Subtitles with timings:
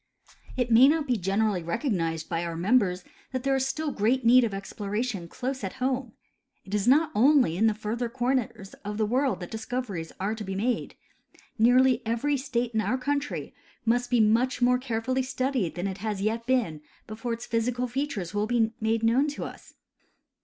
[0.57, 4.43] It may not be generally recognized by our members that there is still great need
[4.43, 6.13] of exploration close at home.
[6.65, 10.43] It is not only in the further corners of the world that discoveries are to
[10.43, 11.41] be (68) The Neiv England Peneplain.
[11.51, 11.63] 69 made.
[11.63, 13.53] Nearly every state in our country
[13.85, 18.33] must be much more carefully studied than it yet has been before its physical features
[18.33, 19.75] will be made known to us.